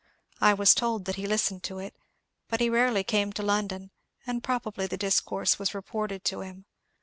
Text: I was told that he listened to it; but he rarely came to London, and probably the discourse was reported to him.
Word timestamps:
I 0.39 0.55
was 0.55 0.73
told 0.73 1.05
that 1.05 1.17
he 1.17 1.27
listened 1.27 1.61
to 1.65 1.77
it; 1.77 1.93
but 2.47 2.59
he 2.59 2.71
rarely 2.71 3.03
came 3.03 3.31
to 3.33 3.43
London, 3.43 3.91
and 4.25 4.43
probably 4.43 4.87
the 4.87 4.97
discourse 4.97 5.59
was 5.59 5.75
reported 5.75 6.23
to 6.25 6.41
him. 6.41 6.65